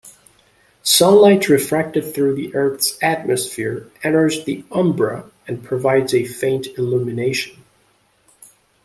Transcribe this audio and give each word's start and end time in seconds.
Sunlight 0.81 1.47
refracted 1.47 2.11
through 2.11 2.33
the 2.33 2.55
Earth's 2.55 2.97
atmosphere 3.03 3.91
enters 4.01 4.45
the 4.45 4.65
umbra 4.71 5.29
and 5.47 5.63
provides 5.63 6.11
a 6.15 6.25
faint 6.25 6.65
illumination. 6.75 7.61